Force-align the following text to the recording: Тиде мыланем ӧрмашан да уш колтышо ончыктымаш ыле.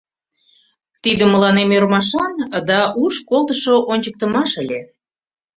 Тиде 1.03 1.23
мыланем 1.29 1.69
ӧрмашан 1.77 2.33
да 2.69 2.79
уш 3.03 3.15
колтышо 3.29 3.75
ончыктымаш 3.91 4.51
ыле. 4.61 4.79